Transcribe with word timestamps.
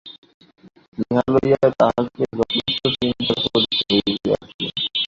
ইহা 1.01 1.21
লইয়া 1.33 1.59
তাঁহাকে 1.79 2.23
যথেষ্ট 2.37 2.83
চিন্তা 2.95 3.33
করিতেও 3.45 4.35
হইতেছে। 4.39 4.85